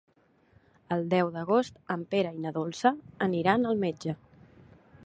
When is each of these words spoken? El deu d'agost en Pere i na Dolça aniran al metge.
El 0.95 1.05
deu 1.11 1.29
d'agost 1.35 1.77
en 1.97 2.07
Pere 2.15 2.33
i 2.39 2.43
na 2.47 2.55
Dolça 2.57 2.95
aniran 3.29 3.73
al 3.75 3.85
metge. 3.87 4.19